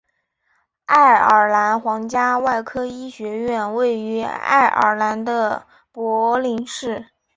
[0.85, 5.65] 爱尔兰皇家外科医学院位于爱尔兰的都
[6.01, 7.09] 柏林市。